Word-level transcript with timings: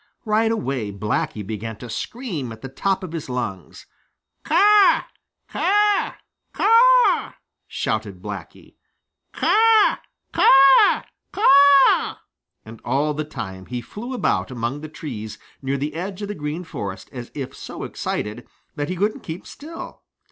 Right 0.25 0.51
away 0.51 0.91
Blacky 0.91 1.45
began 1.45 1.77
to 1.77 1.87
scream 1.87 2.51
at 2.51 2.63
the 2.63 2.69
top 2.69 3.03
of 3.03 3.11
his 3.11 3.29
lungs. 3.29 3.85
"Caw, 4.43 5.03
caw, 5.47 6.13
caw!" 6.53 7.33
shouted 7.67 8.19
Blacky. 8.19 8.77
"Caw, 9.31 9.97
caw, 10.33 11.03
caw!" 11.31 12.17
And 12.65 12.81
all 12.83 13.13
the 13.13 13.23
time 13.23 13.67
he 13.67 13.79
flew 13.79 14.15
about 14.15 14.49
among 14.49 14.81
the 14.81 14.89
trees 14.89 15.37
near 15.61 15.77
the 15.77 15.93
edge 15.93 16.23
of 16.23 16.29
the 16.29 16.33
Green 16.33 16.63
Forest 16.63 17.09
as 17.11 17.29
if 17.35 17.55
so 17.55 17.83
excited 17.83 18.47
that 18.75 18.89
he 18.89 18.95
couldn't 18.95 19.21
keep 19.21 19.45
still. 19.45 20.01